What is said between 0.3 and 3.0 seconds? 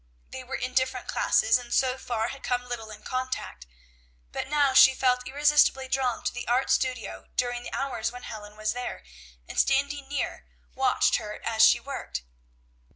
They were in different classes, and, so far, had come little